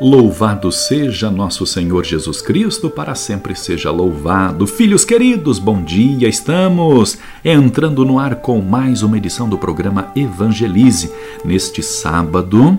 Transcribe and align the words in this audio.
Louvado 0.00 0.72
seja 0.72 1.30
nosso 1.30 1.64
Senhor 1.64 2.04
Jesus 2.04 2.42
Cristo, 2.42 2.90
para 2.90 3.14
sempre 3.14 3.54
seja 3.54 3.92
louvado. 3.92 4.66
Filhos 4.66 5.04
queridos, 5.04 5.60
bom 5.60 5.80
dia. 5.80 6.28
Estamos 6.28 7.16
entrando 7.44 8.04
no 8.04 8.18
ar 8.18 8.34
com 8.34 8.60
mais 8.60 9.04
uma 9.04 9.16
edição 9.16 9.48
do 9.48 9.56
programa 9.56 10.10
Evangelize. 10.16 11.12
Neste 11.44 11.80
sábado, 11.80 12.76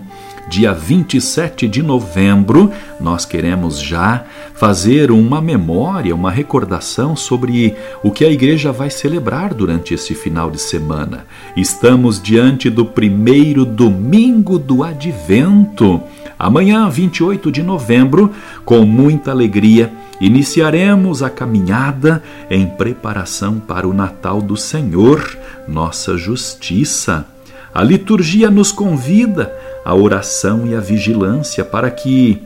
dia 0.48 0.73
27 0.73 1.67
de 1.67 1.81
novembro, 1.81 2.72
nós 2.99 3.26
queremos 3.26 3.80
já 3.80 4.23
fazer 4.54 5.12
uma 5.12 5.41
memória, 5.41 6.13
uma 6.13 6.31
recordação 6.31 7.16
sobre 7.16 7.76
o 8.04 8.12
que 8.12 8.23
a 8.23 8.30
igreja 8.30 8.71
vai 8.71 8.90
celebrar 8.90 9.54
durante 9.54 9.94
este 9.94 10.13
final 10.13 10.52
de 10.52 10.62
semana. 10.62 11.26
Estamos 11.58 12.21
diante 12.21 12.70
do 12.70 12.85
primeiro 12.85 13.66
domingo 13.66 14.59
do 14.59 14.84
advento. 14.84 16.02
Amanhã, 16.38 16.88
28 16.90 17.52
de 17.52 17.63
novembro, 17.63 18.32
com 18.63 18.85
muita 18.85 19.32
alegria, 19.32 19.91
iniciaremos 20.21 21.23
a 21.23 21.30
caminhada 21.30 22.21
em 22.49 22.68
preparação 22.68 23.59
para 23.59 23.88
o 23.88 23.93
Natal 23.93 24.41
do 24.41 24.55
Senhor, 24.55 25.38
nossa 25.68 26.18
justiça. 26.18 27.26
A 27.73 27.84
liturgia 27.84 28.49
nos 28.49 28.71
convida 28.71 29.54
à 29.85 29.93
oração 29.93 30.65
e 30.65 30.73
à 30.73 30.79
vigilância 30.79 31.63
para 31.63 31.91
que 31.91 32.41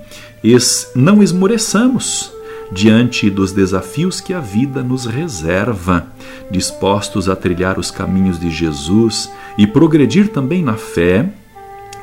não 0.93 1.23
esmoreçamos 1.23 2.31
diante 2.71 3.29
dos 3.29 3.51
desafios 3.51 4.21
que 4.21 4.33
a 4.33 4.39
vida 4.39 4.83
nos 4.83 5.05
reserva, 5.05 6.05
dispostos 6.51 7.27
a 7.27 7.35
trilhar 7.35 7.79
os 7.79 7.89
caminhos 7.89 8.39
de 8.39 8.51
Jesus 8.51 9.31
e 9.57 9.65
progredir 9.65 10.27
também 10.27 10.61
na 10.61 10.75
fé 10.75 11.27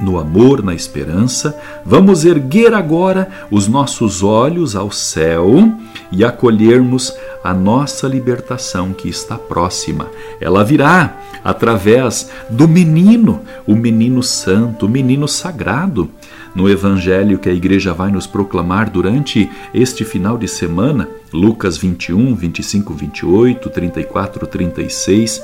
no 0.01 0.19
amor, 0.19 0.63
na 0.63 0.75
esperança, 0.75 1.59
vamos 1.85 2.25
erguer 2.25 2.75
agora 2.75 3.29
os 3.51 3.67
nossos 3.67 4.23
olhos 4.23 4.77
ao 4.77 4.91
céu 4.91 5.73
e 6.13 6.25
acolhermos 6.25 7.15
a 7.47 7.55
nossa 7.55 8.09
libertação 8.09 8.93
que 8.93 9.09
está 9.09 9.39
próxima. 9.39 10.11
Ela 10.41 10.65
virá 10.65 11.17
através 11.45 12.29
do 12.51 12.67
menino, 12.67 13.41
o 13.65 13.77
menino 13.77 14.21
santo, 14.21 14.87
o 14.87 14.89
menino 14.89 15.29
sagrado. 15.29 16.11
No 16.57 16.69
evangelho 16.69 17.39
que 17.39 17.49
a 17.49 17.53
igreja 17.53 17.95
vai 17.95 18.11
nos 18.11 18.27
proclamar 18.27 18.91
durante 18.91 19.49
este 19.73 20.05
final 20.05 20.37
de 20.37 20.49
semana, 20.49 21.09
Lucas 21.33 21.77
21, 21.77 22.35
25, 22.35 22.93
28, 22.93 23.71
34, 23.71 24.47
36, 24.49 25.41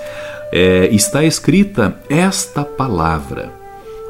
é, 0.51 0.89
está 0.93 1.23
escrita 1.23 2.01
esta 2.09 2.65
palavra. 2.65 3.53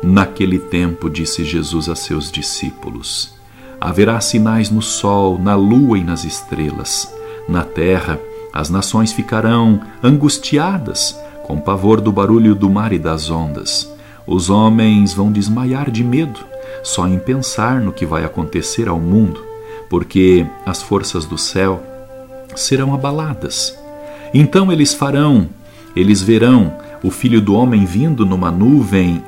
Naquele 0.02 0.58
tempo, 0.58 1.10
disse 1.10 1.44
Jesus 1.44 1.90
a 1.90 1.94
seus 1.94 2.32
discípulos: 2.32 3.34
Haverá 3.78 4.18
sinais 4.18 4.70
no 4.70 4.80
sol, 4.80 5.38
na 5.38 5.54
lua 5.54 5.98
e 5.98 6.02
nas 6.02 6.24
estrelas. 6.24 7.12
Na 7.48 7.64
terra, 7.64 8.18
as 8.52 8.70
nações 8.70 9.12
ficarão 9.12 9.80
angustiadas, 10.02 11.18
com 11.42 11.60
pavor 11.60 12.00
do 12.00 12.12
barulho 12.12 12.54
do 12.54 12.70
mar 12.70 12.92
e 12.92 12.98
das 12.98 13.30
ondas. 13.30 13.90
Os 14.26 14.50
homens 14.50 15.12
vão 15.12 15.32
desmaiar 15.32 15.90
de 15.90 16.04
medo, 16.04 16.40
só 16.82 17.06
em 17.06 17.18
pensar 17.18 17.80
no 17.80 17.92
que 17.92 18.06
vai 18.06 18.24
acontecer 18.24 18.88
ao 18.88 19.00
mundo, 19.00 19.44
porque 19.88 20.46
as 20.64 20.82
forças 20.82 21.24
do 21.24 21.36
céu 21.36 21.82
serão 22.54 22.94
abaladas. 22.94 23.76
Então 24.32 24.70
eles 24.70 24.94
farão, 24.94 25.48
eles 25.96 26.22
verão 26.22 26.74
o 27.02 27.10
filho 27.10 27.40
do 27.40 27.54
homem 27.54 27.84
vindo 27.84 28.24
numa 28.24 28.50
nuvem 28.50 29.22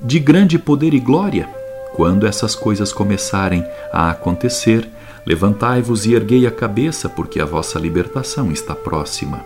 de 0.00 0.18
grande 0.18 0.58
poder 0.58 0.94
e 0.94 1.00
glória. 1.00 1.48
Quando 1.94 2.26
essas 2.26 2.54
coisas 2.54 2.92
começarem 2.92 3.64
a 3.92 4.10
acontecer, 4.10 4.88
levantai-vos 5.26 6.06
e 6.06 6.14
erguei 6.14 6.46
a 6.46 6.50
cabeça, 6.50 7.08
porque 7.08 7.40
a 7.40 7.44
vossa 7.44 7.78
libertação 7.78 8.50
está 8.52 8.74
próxima. 8.74 9.44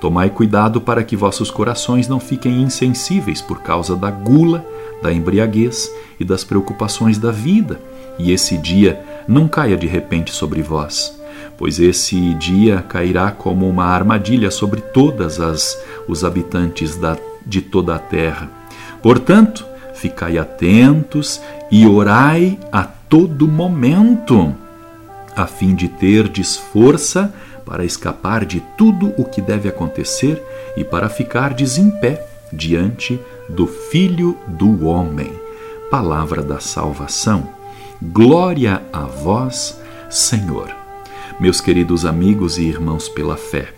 Tomai 0.00 0.28
cuidado 0.28 0.80
para 0.80 1.02
que 1.02 1.16
vossos 1.16 1.50
corações 1.50 2.06
não 2.06 2.20
fiquem 2.20 2.60
insensíveis 2.60 3.40
por 3.40 3.62
causa 3.62 3.96
da 3.96 4.10
gula, 4.10 4.64
da 5.02 5.12
embriaguez 5.12 5.90
e 6.20 6.24
das 6.24 6.44
preocupações 6.44 7.18
da 7.18 7.30
vida, 7.30 7.80
e 8.18 8.30
esse 8.30 8.58
dia 8.58 9.02
não 9.26 9.48
caia 9.48 9.76
de 9.76 9.86
repente 9.86 10.30
sobre 10.30 10.62
vós, 10.62 11.18
pois 11.56 11.80
esse 11.80 12.34
dia 12.34 12.84
cairá 12.88 13.30
como 13.30 13.68
uma 13.68 13.86
armadilha 13.86 14.50
sobre 14.50 14.80
todas 14.80 15.40
as 15.40 15.82
os 16.06 16.22
habitantes 16.22 16.96
da, 16.96 17.16
de 17.46 17.60
toda 17.60 17.94
a 17.94 17.98
terra. 17.98 18.50
Portanto, 19.02 19.64
ficai 19.94 20.36
atentos 20.36 21.40
e 21.70 21.86
orai 21.86 22.58
a 22.70 22.84
todo 22.84 23.48
momento, 23.48 24.54
a 25.36 25.46
fim 25.46 25.74
de 25.74 25.88
terdes 25.88 26.56
força 26.56 27.32
para 27.64 27.84
escapar 27.84 28.44
de 28.44 28.60
tudo 28.76 29.12
o 29.16 29.24
que 29.24 29.40
deve 29.40 29.68
acontecer 29.68 30.42
e 30.76 30.84
para 30.84 31.08
ficardes 31.08 31.78
em 31.78 31.90
pé 31.90 32.26
diante 32.52 33.18
do 33.48 33.66
Filho 33.66 34.36
do 34.46 34.86
Homem. 34.86 35.32
Palavra 35.90 36.42
da 36.42 36.60
salvação. 36.60 37.48
Glória 38.02 38.82
a 38.92 39.02
vós, 39.02 39.80
Senhor. 40.10 40.68
Meus 41.40 41.60
queridos 41.60 42.04
amigos 42.04 42.58
e 42.58 42.62
irmãos 42.62 43.08
pela 43.08 43.36
fé, 43.36 43.72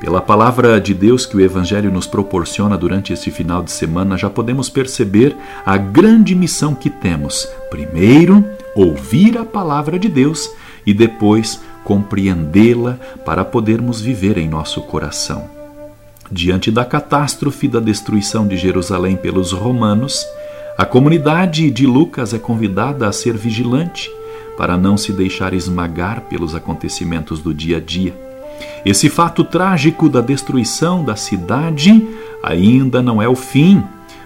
pela 0.00 0.20
palavra 0.20 0.80
de 0.80 0.94
Deus 0.94 1.26
que 1.26 1.36
o 1.36 1.40
Evangelho 1.40 1.90
nos 1.90 2.06
proporciona 2.06 2.76
durante 2.76 3.12
este 3.12 3.30
final 3.30 3.62
de 3.62 3.70
semana, 3.70 4.16
já 4.16 4.30
podemos 4.30 4.68
perceber 4.68 5.36
a 5.64 5.76
grande 5.76 6.34
missão 6.34 6.74
que 6.74 6.90
temos. 6.90 7.48
Primeiro, 7.70 8.44
ouvir 8.74 9.38
a 9.38 9.44
palavra 9.44 9.98
de 9.98 10.08
Deus 10.08 10.50
e 10.86 10.94
depois 10.94 11.60
compreendê-la 11.84 12.98
para 13.24 13.44
podermos 13.44 14.00
viver 14.00 14.38
em 14.38 14.48
nosso 14.48 14.80
coração. 14.82 15.48
Diante 16.30 16.70
da 16.70 16.84
catástrofe 16.84 17.66
da 17.66 17.80
destruição 17.80 18.46
de 18.46 18.56
Jerusalém 18.56 19.16
pelos 19.16 19.52
romanos, 19.52 20.24
a 20.78 20.84
comunidade 20.84 21.70
de 21.70 21.86
Lucas 21.86 22.32
é 22.32 22.38
convidada 22.38 23.08
a 23.08 23.12
ser 23.12 23.36
vigilante 23.36 24.10
para 24.56 24.76
não 24.76 24.96
se 24.96 25.12
deixar 25.12 25.52
esmagar 25.52 26.22
pelos 26.22 26.54
acontecimentos 26.54 27.40
do 27.40 27.52
dia 27.52 27.78
a 27.78 27.80
dia 27.80 28.30
esse 28.84 29.08
fato 29.08 29.44
trágico 29.44 30.08
da 30.08 30.20
destruição 30.20 31.04
da 31.04 31.16
cidade 31.16 32.08
ainda 32.42 33.02
não 33.02 33.20
é 33.20 33.28
o 33.28 33.36
fim. 33.36 33.82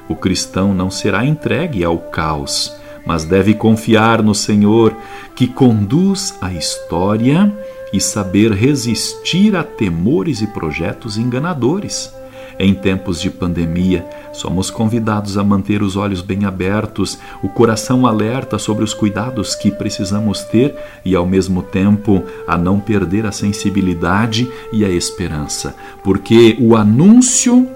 O 0.09 0.15
cristão 0.15 0.75
não 0.75 0.91
será 0.91 1.25
entregue 1.25 1.83
ao 1.83 1.99
caos, 1.99 2.75
mas 3.07 3.25
deve 3.25 3.55
confiar 3.55 4.23
no 4.23 4.35
Senhor, 4.35 4.95
que 5.35 5.47
conduz 5.47 6.35
a 6.41 6.53
história 6.53 7.53
e 7.93 8.01
saber 8.01 8.53
resistir 8.53 9.55
a 9.55 9.63
temores 9.63 10.41
e 10.41 10.47
projetos 10.49 11.17
enganadores. 11.17 12.13
Em 12.59 12.73
tempos 12.73 13.21
de 13.21 13.31
pandemia, 13.31 14.07
somos 14.33 14.71
convidados 14.71 15.37
a 15.37 15.43
manter 15.43 15.83
os 15.83 15.97
olhos 15.97 16.23
bem 16.23 16.45
abertos, 16.45 17.19
o 17.43 17.49
coração 17.49 18.07
alerta 18.07 18.59
sobre 18.59 18.85
os 18.85 18.95
cuidados 18.95 19.55
que 19.55 19.71
precisamos 19.71 20.43
ter 20.45 20.75
e, 21.05 21.17
ao 21.17 21.27
mesmo 21.27 21.63
tempo, 21.63 22.23
a 22.47 22.57
não 22.57 22.79
perder 22.79 23.27
a 23.27 23.33
sensibilidade 23.33 24.49
e 24.73 24.85
a 24.85 24.89
esperança, 24.89 25.75
porque 26.03 26.57
o 26.61 26.77
anúncio 26.77 27.69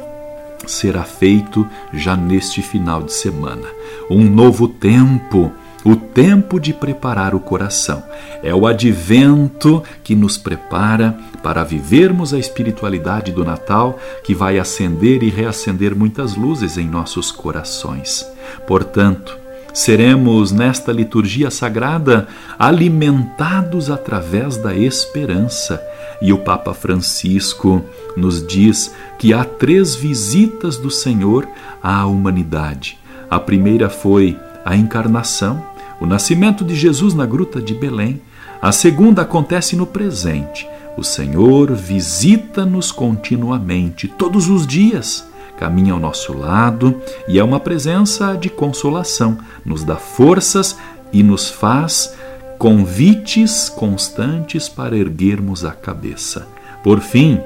será 0.66 1.04
feito 1.04 1.66
já 1.93 2.16
neste 2.16 2.62
final 2.62 3.02
de 3.02 3.12
semana. 3.12 3.69
Um 4.10 4.25
novo 4.25 4.69
tempo 4.69 5.52
o 5.84 5.96
tempo 5.96 6.58
de 6.58 6.75
preparar 6.75 7.34
o 7.34 7.40
coração. 7.40 8.02
É 8.43 8.55
o 8.55 8.66
advento 8.66 9.82
que 10.02 10.14
nos 10.14 10.37
prepara 10.37 11.16
para 11.43 11.64
vivermos 11.64 12.34
a 12.34 12.38
espiritualidade 12.38 13.32
do 13.32 13.44
Natal, 13.44 13.99
que 14.25 14.34
vai 14.34 14.58
acender 14.58 15.22
e 15.22 15.31
reacender 15.31 15.94
muitas 15.94 16.34
luzes 16.34 16.76
em 16.76 16.87
nossos 16.87 17.31
corações. 17.31 18.26
Portanto, 18.66 19.38
seremos 19.72 20.52
nesta 20.52 20.93
liturgia 20.93 21.50
sagrada 21.50 22.26
alimentados 22.58 23.90
através 23.90 24.56
da 24.56 24.75
esperança. 24.75 25.81
E 26.20 26.32
o 26.32 26.38
Papa 26.38 26.75
Francisco 26.75 27.82
nos 28.17 28.44
diz 28.44 28.94
que 29.19 29.32
há 29.32 29.44
três 29.44 29.94
visitas 29.94 30.76
do 30.76 30.91
Senhor 30.91 31.47
à 31.82 32.05
humanidade. 32.06 32.99
A 33.31 33.38
primeira 33.38 33.88
foi 33.88 34.38
a 34.65 34.76
encarnação, 34.76 35.65
o 36.00 36.06
nascimento 36.06 36.65
de 36.65 36.75
Jesus 36.75 37.15
na 37.15 37.26
gruta 37.26 37.61
de 37.61 37.75
Belém. 37.75 38.20
A 38.61 38.73
segunda 38.73 39.23
acontece 39.23 39.76
no 39.76 39.87
presente. 39.87 40.69
O 40.97 41.05
Senhor 41.05 41.73
visita-nos 41.73 42.91
continuamente, 42.91 44.09
todos 44.09 44.49
os 44.49 44.67
dias, 44.67 45.25
caminha 45.56 45.93
ao 45.93 46.00
nosso 46.00 46.37
lado 46.37 47.00
e 47.29 47.38
é 47.38 47.44
uma 47.44 47.61
presença 47.61 48.35
de 48.35 48.49
consolação, 48.49 49.38
nos 49.64 49.85
dá 49.85 49.97
forças 49.97 50.76
e 51.12 51.23
nos 51.23 51.50
faz 51.50 52.17
convites 52.58 53.69
constantes 53.69 54.69
para 54.69 54.96
erguermos 54.96 55.64
a 55.64 55.70
cabeça. 55.70 56.46
Por 56.82 57.00
fim, 57.00 57.40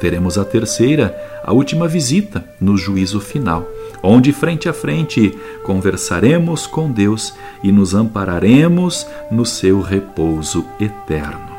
teremos 0.00 0.38
a 0.38 0.44
terceira, 0.44 1.14
a 1.44 1.52
última 1.52 1.88
visita 1.88 2.44
no 2.60 2.76
juízo 2.76 3.20
final, 3.20 3.66
onde 4.02 4.32
frente 4.32 4.68
a 4.68 4.72
frente 4.72 5.36
conversaremos 5.64 6.66
com 6.66 6.90
Deus 6.92 7.34
e 7.62 7.72
nos 7.72 7.92
ampararemos 7.92 9.04
no 9.32 9.44
seu 9.44 9.80
repouso 9.80 10.64
eterno. 10.78 11.50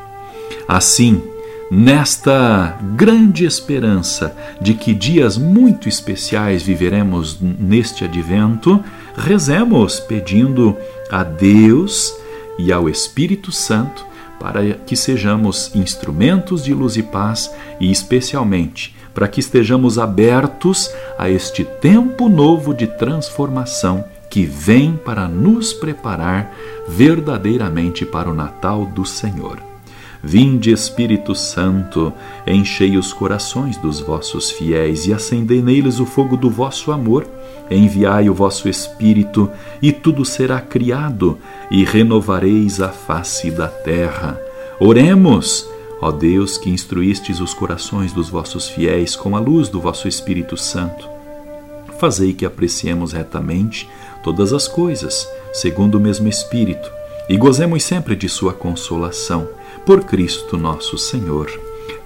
Assim, 0.65 1.21
nesta 1.69 2.77
grande 2.95 3.45
esperança 3.45 4.33
de 4.61 4.75
que 4.75 4.93
dias 4.93 5.37
muito 5.37 5.89
especiais 5.89 6.63
viveremos 6.63 7.37
neste 7.41 8.05
advento, 8.05 8.81
rezemos 9.15 9.99
pedindo 9.99 10.77
a 11.11 11.23
Deus 11.23 12.20
e 12.61 12.71
ao 12.71 12.87
Espírito 12.87 13.51
Santo 13.51 14.05
para 14.39 14.73
que 14.73 14.95
sejamos 14.95 15.71
instrumentos 15.75 16.63
de 16.63 16.73
luz 16.73 16.97
e 16.97 17.03
paz 17.03 17.53
e, 17.79 17.91
especialmente, 17.91 18.95
para 19.13 19.27
que 19.27 19.39
estejamos 19.39 19.99
abertos 19.99 20.89
a 21.17 21.29
este 21.29 21.63
tempo 21.63 22.27
novo 22.27 22.73
de 22.73 22.87
transformação 22.87 24.03
que 24.29 24.45
vem 24.45 24.93
para 24.95 25.27
nos 25.27 25.73
preparar 25.73 26.55
verdadeiramente 26.87 28.05
para 28.05 28.29
o 28.29 28.33
Natal 28.33 28.85
do 28.85 29.05
Senhor. 29.05 29.59
Vinde, 30.23 30.71
Espírito 30.71 31.33
Santo, 31.33 32.13
enchei 32.45 32.95
os 32.95 33.11
corações 33.11 33.77
dos 33.77 33.99
vossos 33.99 34.51
fiéis 34.51 35.07
e 35.07 35.13
acendei 35.13 35.61
neles 35.61 35.99
o 35.99 36.05
fogo 36.05 36.37
do 36.37 36.49
vosso 36.49 36.91
amor. 36.91 37.27
Enviai 37.71 38.29
o 38.29 38.33
vosso 38.33 38.67
Espírito, 38.67 39.49
e 39.81 39.93
tudo 39.93 40.25
será 40.25 40.59
criado, 40.59 41.39
e 41.71 41.85
renovareis 41.85 42.81
a 42.81 42.89
face 42.89 43.49
da 43.49 43.69
terra. 43.69 44.37
Oremos, 44.79 45.65
ó 46.01 46.11
Deus, 46.11 46.57
que 46.57 46.69
instruístes 46.69 47.39
os 47.39 47.53
corações 47.53 48.11
dos 48.11 48.29
vossos 48.29 48.67
fiéis 48.67 49.15
com 49.15 49.37
a 49.37 49.39
luz 49.39 49.69
do 49.69 49.79
vosso 49.79 50.07
Espírito 50.07 50.57
Santo. 50.57 51.07
Fazei 51.97 52.33
que 52.33 52.45
apreciemos 52.45 53.13
retamente 53.13 53.87
todas 54.21 54.51
as 54.51 54.67
coisas, 54.67 55.25
segundo 55.53 55.95
o 55.95 55.99
mesmo 55.99 56.27
Espírito, 56.27 56.91
e 57.29 57.37
gozemos 57.37 57.83
sempre 57.83 58.15
de 58.15 58.27
Sua 58.27 58.53
consolação. 58.53 59.47
Por 59.85 60.03
Cristo 60.03 60.57
nosso 60.57 60.97
Senhor. 60.97 61.49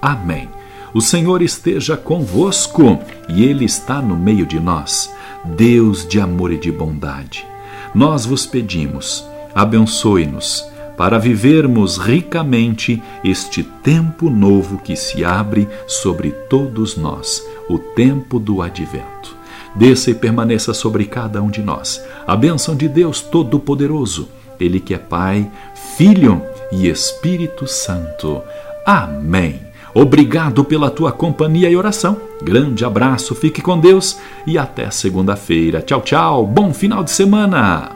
Amém. 0.01 0.47
O 0.93 1.01
Senhor 1.01 1.41
esteja 1.41 1.97
convosco 1.97 2.99
e 3.27 3.43
Ele 3.43 3.65
está 3.65 4.01
no 4.01 4.15
meio 4.15 4.45
de 4.45 4.59
nós. 4.59 5.09
Deus 5.55 6.07
de 6.07 6.19
amor 6.19 6.51
e 6.51 6.57
de 6.57 6.71
bondade. 6.71 7.45
Nós 7.93 8.25
vos 8.25 8.45
pedimos, 8.45 9.25
abençoe-nos 9.53 10.65
para 10.97 11.19
vivermos 11.19 11.97
ricamente 11.97 13.01
este 13.23 13.63
tempo 13.63 14.29
novo 14.29 14.77
que 14.77 14.95
se 14.95 15.23
abre 15.23 15.67
sobre 15.87 16.31
todos 16.49 16.95
nós, 16.95 17.43
o 17.69 17.77
tempo 17.77 18.39
do 18.39 18.61
advento. 18.61 19.35
Desça 19.75 20.11
e 20.11 20.15
permaneça 20.15 20.73
sobre 20.73 21.05
cada 21.05 21.41
um 21.41 21.49
de 21.49 21.61
nós 21.61 22.01
a 22.25 22.35
bênção 22.35 22.75
de 22.75 22.87
Deus 22.87 23.21
Todo-Poderoso, 23.21 24.29
Ele 24.59 24.79
que 24.79 24.93
é 24.93 24.97
Pai, 24.97 25.51
Filho 25.97 26.41
e 26.71 26.87
Espírito 26.87 27.67
Santo. 27.67 28.41
Amém. 28.85 29.59
Obrigado 29.95 30.65
pela 30.65 30.91
tua 30.91 31.11
companhia 31.11 31.69
e 31.69 31.75
oração. 31.77 32.17
Grande 32.43 32.83
abraço, 32.83 33.33
fique 33.33 33.61
com 33.61 33.79
Deus 33.79 34.19
e 34.45 34.57
até 34.57 34.91
segunda-feira. 34.91 35.81
Tchau, 35.81 36.01
tchau. 36.01 36.45
Bom 36.45 36.73
final 36.73 37.01
de 37.01 37.11
semana. 37.11 37.95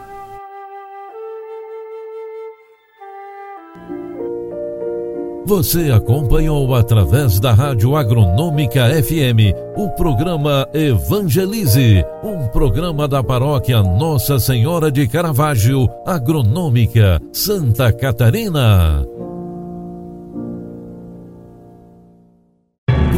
Você 5.50 5.90
acompanhou 5.92 6.76
através 6.76 7.40
da 7.40 7.52
Rádio 7.52 7.96
Agronômica 7.96 8.86
FM 9.04 9.52
o 9.76 9.90
programa 9.90 10.70
Evangelize, 10.76 12.06
um 12.24 12.48
programa 12.50 13.08
da 13.08 13.24
paróquia 13.24 13.82
Nossa 13.82 14.38
Senhora 14.38 14.92
de 14.92 15.08
Caravaggio, 15.08 15.90
Agronômica, 16.06 17.20
Santa 17.34 17.92
Catarina. 17.92 19.04